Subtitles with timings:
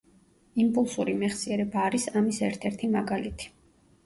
[0.63, 3.53] იმპულსური მეხსიერება არის ამის ერთ-ერთი მაგალითი.